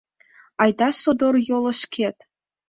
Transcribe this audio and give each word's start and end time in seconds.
Айда 0.61 0.89
содор 1.01 1.35
йолышкет... 1.49 2.17